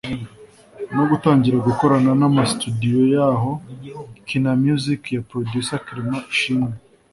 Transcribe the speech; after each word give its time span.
no 0.95 1.03
gutangira 1.09 1.57
gukorana 1.67 2.11
n’amastudio 2.19 2.99
yahoo 3.13 3.57
Kina 4.27 4.51
Music 4.63 5.01
ya 5.15 5.21
Producer 5.29 5.79
Clement 5.87 6.25
Ishimwe 6.35 6.71